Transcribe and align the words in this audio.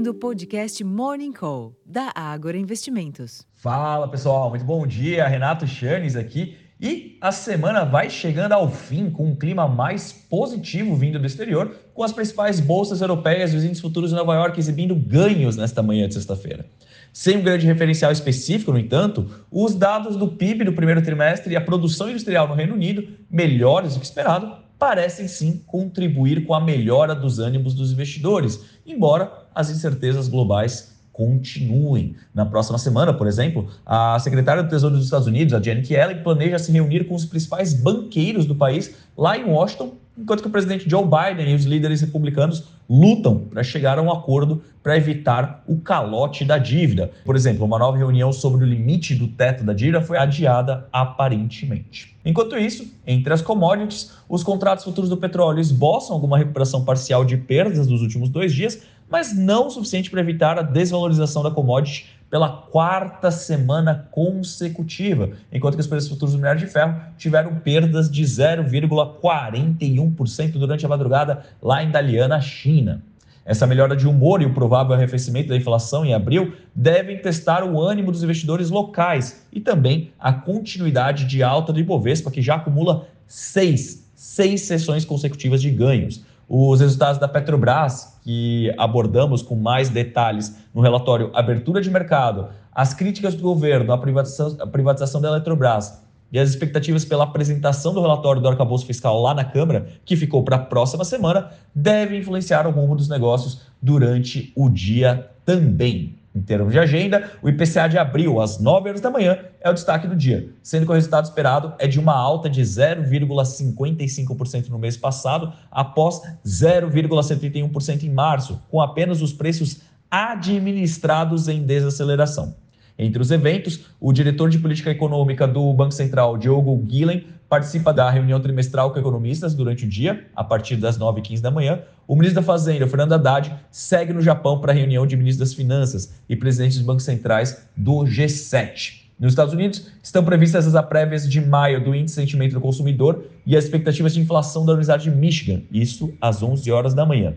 ouvindo 0.00 0.12
o 0.12 0.14
podcast 0.14 0.82
Morning 0.82 1.30
Call, 1.30 1.76
da 1.84 2.10
Ágora 2.14 2.56
Investimentos. 2.56 3.46
Fala 3.54 4.08
pessoal, 4.08 4.48
muito 4.48 4.64
bom 4.64 4.86
dia. 4.86 5.28
Renato 5.28 5.66
Chanes 5.66 6.16
aqui. 6.16 6.56
E 6.80 7.18
a 7.20 7.30
semana 7.30 7.84
vai 7.84 8.08
chegando 8.08 8.52
ao 8.52 8.70
fim 8.70 9.10
com 9.10 9.26
um 9.26 9.36
clima 9.36 9.68
mais 9.68 10.10
positivo 10.10 10.96
vindo 10.96 11.18
do 11.18 11.26
exterior, 11.26 11.76
com 11.92 12.02
as 12.02 12.12
principais 12.12 12.60
bolsas 12.60 13.02
europeias 13.02 13.52
e 13.52 13.56
os 13.58 13.62
índices 13.62 13.82
futuros 13.82 14.08
de 14.08 14.16
Nova 14.16 14.34
York 14.34 14.58
exibindo 14.58 14.94
ganhos 14.94 15.58
nesta 15.58 15.82
manhã 15.82 16.08
de 16.08 16.14
sexta-feira. 16.14 16.64
Sem 17.12 17.36
um 17.36 17.42
grande 17.42 17.66
referencial 17.66 18.10
específico, 18.10 18.72
no 18.72 18.78
entanto, 18.78 19.28
os 19.50 19.74
dados 19.74 20.16
do 20.16 20.28
PIB 20.28 20.64
do 20.64 20.72
primeiro 20.72 21.02
trimestre 21.02 21.52
e 21.52 21.56
a 21.56 21.60
produção 21.60 22.08
industrial 22.08 22.48
no 22.48 22.54
Reino 22.54 22.72
Unido, 22.72 23.06
melhores 23.30 23.92
do 23.92 24.00
que 24.00 24.06
esperado, 24.06 24.50
parecem 24.80 25.28
sim 25.28 25.62
contribuir 25.66 26.46
com 26.46 26.54
a 26.54 26.60
melhora 26.60 27.14
dos 27.14 27.38
ânimos 27.38 27.74
dos 27.74 27.92
investidores, 27.92 28.64
embora 28.86 29.30
as 29.54 29.68
incertezas 29.68 30.26
globais 30.26 30.98
continuem. 31.12 32.16
Na 32.34 32.46
próxima 32.46 32.78
semana, 32.78 33.12
por 33.12 33.26
exemplo, 33.26 33.68
a 33.84 34.18
secretária 34.18 34.62
do 34.62 34.70
Tesouro 34.70 34.96
dos 34.96 35.04
Estados 35.04 35.26
Unidos, 35.26 35.52
a 35.52 35.60
Janet 35.60 35.92
Yellen, 35.92 36.22
planeja 36.22 36.58
se 36.58 36.72
reunir 36.72 37.04
com 37.04 37.14
os 37.14 37.26
principais 37.26 37.74
banqueiros 37.74 38.46
do 38.46 38.54
país 38.54 38.94
lá 39.18 39.36
em 39.36 39.44
Washington 39.44 39.99
enquanto 40.16 40.42
que 40.42 40.48
o 40.48 40.50
presidente 40.50 40.88
Joe 40.88 41.04
Biden 41.04 41.52
e 41.52 41.54
os 41.54 41.64
líderes 41.64 42.00
republicanos 42.00 42.64
lutam 42.88 43.38
para 43.38 43.62
chegar 43.62 43.98
a 43.98 44.02
um 44.02 44.10
acordo 44.10 44.62
para 44.82 44.96
evitar 44.96 45.62
o 45.66 45.78
calote 45.78 46.44
da 46.44 46.58
dívida. 46.58 47.10
Por 47.24 47.36
exemplo, 47.36 47.64
uma 47.64 47.78
nova 47.78 47.96
reunião 47.96 48.32
sobre 48.32 48.64
o 48.64 48.68
limite 48.68 49.14
do 49.14 49.28
teto 49.28 49.62
da 49.62 49.72
dívida 49.72 50.00
foi 50.00 50.18
adiada 50.18 50.88
aparentemente. 50.92 52.16
Enquanto 52.24 52.58
isso, 52.58 52.92
entre 53.06 53.32
as 53.32 53.40
commodities, 53.40 54.12
os 54.28 54.42
contratos 54.42 54.84
futuros 54.84 55.08
do 55.08 55.16
petróleo 55.16 55.60
esboçam 55.60 56.14
alguma 56.14 56.38
recuperação 56.38 56.84
parcial 56.84 57.24
de 57.24 57.36
perdas 57.36 57.86
dos 57.86 58.02
últimos 58.02 58.28
dois 58.28 58.52
dias, 58.52 58.82
mas 59.08 59.36
não 59.36 59.66
o 59.66 59.70
suficiente 59.70 60.10
para 60.10 60.20
evitar 60.20 60.58
a 60.58 60.62
desvalorização 60.62 61.42
da 61.42 61.50
commodity 61.50 62.06
pela 62.30 62.48
quarta 62.48 63.30
semana 63.30 64.08
consecutiva, 64.12 65.32
enquanto 65.52 65.74
que 65.74 65.80
os 65.80 65.86
preços 65.86 66.08
futuros 66.08 66.32
do 66.32 66.38
minério 66.38 66.60
de 66.60 66.66
ferro 66.66 66.98
tiveram 67.18 67.56
perdas 67.56 68.10
de 68.10 68.22
0,41% 68.22 70.52
durante 70.52 70.86
a 70.86 70.88
madrugada 70.88 71.44
lá 71.60 71.82
em 71.82 71.90
Dalian, 71.90 72.40
China. 72.40 73.02
Essa 73.44 73.66
melhora 73.66 73.96
de 73.96 74.06
humor 74.06 74.40
e 74.40 74.46
o 74.46 74.54
provável 74.54 74.94
arrefecimento 74.94 75.48
da 75.48 75.56
inflação 75.56 76.04
em 76.04 76.14
abril 76.14 76.54
devem 76.72 77.18
testar 77.18 77.64
o 77.64 77.80
ânimo 77.80 78.12
dos 78.12 78.22
investidores 78.22 78.70
locais 78.70 79.44
e 79.52 79.58
também 79.58 80.12
a 80.20 80.32
continuidade 80.32 81.24
de 81.24 81.42
alta 81.42 81.72
do 81.72 81.80
Ibovespa, 81.80 82.30
que 82.30 82.40
já 82.40 82.54
acumula 82.54 83.08
seis, 83.26 84.08
seis 84.14 84.60
sessões 84.60 85.04
consecutivas 85.04 85.60
de 85.60 85.70
ganhos. 85.70 86.22
Os 86.52 86.80
resultados 86.80 87.20
da 87.20 87.28
Petrobras, 87.28 88.18
que 88.24 88.74
abordamos 88.76 89.40
com 89.40 89.54
mais 89.54 89.88
detalhes 89.88 90.56
no 90.74 90.80
relatório 90.80 91.30
Abertura 91.32 91.80
de 91.80 91.88
Mercado, 91.88 92.48
as 92.72 92.92
críticas 92.92 93.36
do 93.36 93.42
governo 93.42 93.92
à 93.92 93.98
privatização, 93.98 94.56
à 94.60 94.66
privatização 94.66 95.20
da 95.20 95.28
Eletrobras 95.28 96.02
e 96.32 96.40
as 96.40 96.50
expectativas 96.50 97.04
pela 97.04 97.22
apresentação 97.22 97.94
do 97.94 98.00
relatório 98.00 98.42
do 98.42 98.48
arcabouço 98.48 98.84
fiscal 98.84 99.22
lá 99.22 99.32
na 99.32 99.44
Câmara, 99.44 99.86
que 100.04 100.16
ficou 100.16 100.42
para 100.42 100.56
a 100.56 100.58
próxima 100.58 101.04
semana, 101.04 101.52
devem 101.72 102.18
influenciar 102.18 102.66
o 102.66 102.72
rumo 102.72 102.96
dos 102.96 103.08
negócios 103.08 103.60
durante 103.80 104.52
o 104.56 104.68
dia 104.68 105.30
também. 105.46 106.19
Em 106.32 106.40
termos 106.40 106.72
de 106.72 106.78
agenda, 106.78 107.28
o 107.42 107.48
IPCA 107.48 107.88
de 107.88 107.98
abril, 107.98 108.40
às 108.40 108.60
9 108.60 108.88
horas 108.88 109.00
da 109.00 109.10
manhã, 109.10 109.36
é 109.60 109.68
o 109.68 109.74
destaque 109.74 110.06
do 110.06 110.14
dia, 110.14 110.48
sendo 110.62 110.86
que 110.86 110.92
o 110.92 110.94
resultado 110.94 111.24
esperado 111.24 111.74
é 111.78 111.88
de 111.88 111.98
uma 111.98 112.14
alta 112.14 112.48
de 112.48 112.62
0,55% 112.62 114.68
no 114.68 114.78
mês 114.78 114.96
passado, 114.96 115.52
após 115.70 116.22
0,71% 116.46 118.04
em 118.04 118.10
março, 118.10 118.62
com 118.70 118.80
apenas 118.80 119.20
os 119.20 119.32
preços 119.32 119.80
administrados 120.08 121.48
em 121.48 121.64
desaceleração. 121.64 122.54
Entre 123.02 123.22
os 123.22 123.30
eventos, 123.30 123.86
o 123.98 124.12
diretor 124.12 124.50
de 124.50 124.58
política 124.58 124.90
econômica 124.90 125.48
do 125.48 125.72
Banco 125.72 125.92
Central, 125.92 126.36
Diogo 126.36 126.76
Guilhem, 126.76 127.24
participa 127.48 127.94
da 127.94 128.10
reunião 128.10 128.38
trimestral 128.38 128.92
com 128.92 128.98
economistas 128.98 129.54
durante 129.54 129.86
o 129.86 129.88
dia, 129.88 130.26
a 130.36 130.44
partir 130.44 130.76
das 130.76 130.98
9h15 130.98 131.40
da 131.40 131.50
manhã. 131.50 131.80
O 132.06 132.14
ministro 132.14 132.42
da 132.42 132.46
Fazenda, 132.46 132.86
Fernando 132.86 133.14
Haddad, 133.14 133.54
segue 133.70 134.12
no 134.12 134.20
Japão 134.20 134.60
para 134.60 134.72
a 134.72 134.74
reunião 134.74 135.06
de 135.06 135.16
ministros 135.16 135.48
das 135.48 135.56
Finanças 135.56 136.12
e 136.28 136.36
presidentes 136.36 136.76
dos 136.76 136.84
bancos 136.84 137.04
centrais 137.04 137.66
do 137.74 138.04
G7. 138.04 139.06
Nos 139.18 139.32
Estados 139.32 139.54
Unidos, 139.54 139.86
estão 140.02 140.22
previstas 140.22 140.74
as 140.74 140.86
prévias 140.86 141.26
de 141.26 141.40
maio 141.40 141.82
do 141.82 141.94
índice 141.94 142.16
de 142.16 142.20
sentimento 142.20 142.52
do 142.52 142.60
consumidor 142.60 143.24
e 143.46 143.56
as 143.56 143.64
expectativas 143.64 144.12
de 144.12 144.20
inflação 144.20 144.66
da 144.66 144.72
Universidade 144.72 145.04
de 145.04 145.10
Michigan, 145.10 145.62
isso 145.72 146.12
às 146.20 146.42
11 146.42 146.70
horas 146.70 146.92
da 146.92 147.06
manhã. 147.06 147.34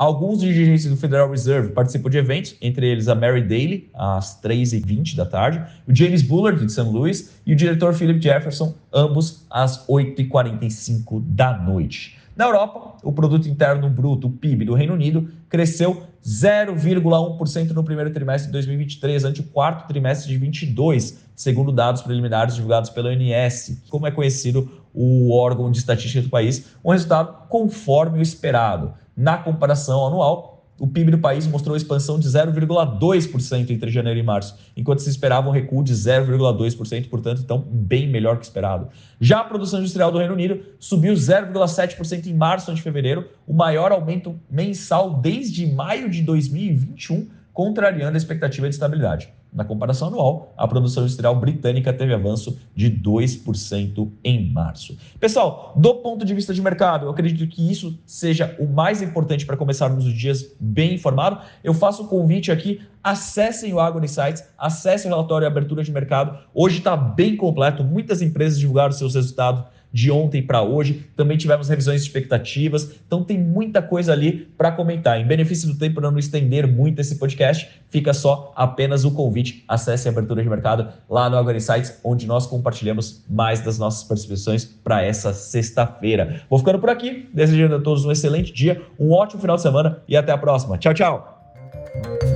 Alguns 0.00 0.40
dirigentes 0.40 0.86
do 0.86 0.96
Federal 0.96 1.30
Reserve 1.30 1.72
participam 1.72 2.08
de 2.08 2.16
eventos, 2.16 2.56
entre 2.62 2.88
eles 2.88 3.06
a 3.06 3.14
Mary 3.14 3.42
Daly, 3.42 3.90
às 3.92 4.40
3h20 4.40 5.14
da 5.14 5.26
tarde, 5.26 5.62
o 5.86 5.94
James 5.94 6.22
Bullard, 6.22 6.64
de 6.64 6.72
St. 6.72 6.88
Louis, 6.88 7.30
e 7.44 7.52
o 7.52 7.56
diretor 7.56 7.92
Philip 7.92 8.18
Jefferson, 8.18 8.74
ambos 8.90 9.44
às 9.50 9.86
8h45 9.86 11.22
da 11.26 11.54
noite. 11.58 12.16
Na 12.34 12.46
Europa, 12.46 12.96
o 13.02 13.12
produto 13.12 13.46
interno 13.46 13.90
bruto, 13.90 14.28
o 14.28 14.30
PIB 14.30 14.64
do 14.64 14.72
Reino 14.72 14.94
Unido, 14.94 15.28
cresceu 15.50 16.02
0,1% 16.24 17.72
no 17.72 17.84
primeiro 17.84 18.10
trimestre 18.10 18.46
de 18.46 18.52
2023, 18.52 19.26
ante 19.26 19.42
o 19.42 19.44
quarto 19.44 19.86
trimestre 19.86 20.28
de 20.28 20.38
2022, 20.38 21.18
segundo 21.36 21.70
dados 21.70 22.00
preliminares 22.00 22.54
divulgados 22.54 22.88
pela 22.88 23.10
ONS, 23.10 23.82
como 23.90 24.06
é 24.06 24.10
conhecido 24.10 24.80
o 24.94 25.30
órgão 25.34 25.70
de 25.70 25.76
estatística 25.76 26.22
do 26.22 26.30
país, 26.30 26.68
um 26.82 26.90
resultado 26.90 27.48
conforme 27.50 28.18
o 28.18 28.22
esperado. 28.22 28.94
Na 29.20 29.36
comparação 29.36 30.06
anual, 30.06 30.64
o 30.78 30.86
PIB 30.86 31.10
do 31.10 31.18
país 31.18 31.46
mostrou 31.46 31.76
expansão 31.76 32.18
de 32.18 32.26
0,2% 32.26 33.68
entre 33.68 33.90
janeiro 33.90 34.18
e 34.18 34.22
março, 34.22 34.56
enquanto 34.74 35.00
se 35.00 35.10
esperava 35.10 35.46
um 35.46 35.52
recuo 35.52 35.84
de 35.84 35.92
0,2%, 35.92 37.10
portanto, 37.10 37.42
então 37.44 37.62
bem 37.70 38.08
melhor 38.08 38.38
que 38.38 38.46
esperado. 38.46 38.88
Já 39.20 39.40
a 39.40 39.44
produção 39.44 39.80
industrial 39.80 40.10
do 40.10 40.16
Reino 40.16 40.32
Unido 40.32 40.62
subiu 40.78 41.12
0,7% 41.12 42.28
em 42.28 42.32
março 42.32 42.70
ante 42.70 42.80
fevereiro, 42.80 43.28
o 43.46 43.52
maior 43.52 43.92
aumento 43.92 44.40
mensal 44.50 45.20
desde 45.20 45.66
maio 45.66 46.08
de 46.08 46.22
2021, 46.22 47.28
contrariando 47.52 48.14
a 48.14 48.16
expectativa 48.16 48.66
de 48.66 48.74
estabilidade. 48.74 49.28
Na 49.52 49.64
comparação 49.64 50.08
anual, 50.08 50.54
a 50.56 50.66
produção 50.68 51.02
industrial 51.02 51.34
britânica 51.34 51.92
teve 51.92 52.14
avanço 52.14 52.56
de 52.74 52.88
2% 52.90 54.08
em 54.22 54.52
março. 54.52 54.96
Pessoal, 55.18 55.72
do 55.76 55.94
ponto 55.96 56.24
de 56.24 56.32
vista 56.32 56.54
de 56.54 56.62
mercado, 56.62 57.06
eu 57.06 57.10
acredito 57.10 57.48
que 57.50 57.70
isso 57.70 57.98
seja 58.06 58.54
o 58.60 58.66
mais 58.66 59.02
importante 59.02 59.44
para 59.44 59.56
começarmos 59.56 60.06
os 60.06 60.12
dias 60.12 60.54
bem 60.60 60.94
informado. 60.94 61.40
Eu 61.64 61.74
faço 61.74 62.04
o 62.04 62.08
convite 62.08 62.52
aqui, 62.52 62.80
acessem 63.02 63.72
o 63.72 63.80
Agro 63.80 64.04
Insights, 64.04 64.44
acessem 64.58 65.10
o 65.10 65.14
relatório 65.14 65.46
de 65.46 65.50
abertura 65.50 65.82
de 65.82 65.92
mercado. 65.92 66.38
Hoje 66.54 66.78
está 66.78 66.96
bem 66.96 67.36
completo, 67.36 67.84
muitas 67.84 68.22
empresas 68.22 68.58
divulgaram 68.58 68.92
seus 68.92 69.14
resultados 69.14 69.64
de 69.92 70.10
ontem 70.10 70.42
para 70.42 70.62
hoje. 70.62 71.06
Também 71.16 71.36
tivemos 71.36 71.68
revisões 71.68 72.02
de 72.02 72.06
expectativas. 72.06 72.92
Então 73.06 73.24
tem 73.24 73.38
muita 73.38 73.82
coisa 73.82 74.12
ali 74.12 74.48
para 74.56 74.72
comentar. 74.72 75.20
Em 75.20 75.26
benefício 75.26 75.68
do 75.68 75.76
tempo, 75.76 76.00
para 76.00 76.10
não 76.10 76.18
estender 76.18 76.66
muito 76.66 77.00
esse 77.00 77.16
podcast, 77.16 77.68
fica 77.88 78.12
só 78.12 78.52
apenas 78.54 79.04
o 79.04 79.10
convite. 79.10 79.64
Acesse 79.66 80.08
a 80.08 80.12
abertura 80.12 80.42
de 80.42 80.48
mercado 80.48 80.88
lá 81.08 81.28
no 81.28 81.36
Agora 81.36 81.56
Insights, 81.56 81.98
onde 82.04 82.26
nós 82.26 82.46
compartilhamos 82.46 83.24
mais 83.28 83.60
das 83.60 83.78
nossas 83.78 84.04
percepções 84.04 84.64
para 84.64 85.02
essa 85.02 85.32
sexta-feira. 85.32 86.42
Vou 86.48 86.58
ficando 86.58 86.78
por 86.78 86.90
aqui, 86.90 87.28
desejando 87.32 87.76
a 87.76 87.80
todos 87.80 88.04
um 88.04 88.12
excelente 88.12 88.52
dia, 88.52 88.82
um 88.98 89.12
ótimo 89.12 89.40
final 89.40 89.56
de 89.56 89.62
semana 89.62 90.02
e 90.08 90.16
até 90.16 90.32
a 90.32 90.38
próxima. 90.38 90.78
Tchau, 90.78 90.94
tchau! 90.94 92.29